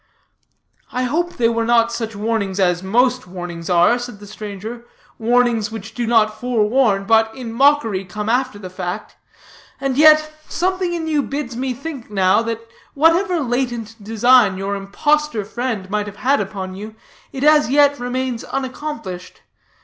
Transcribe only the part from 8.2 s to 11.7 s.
after the fact. And yet something in you bids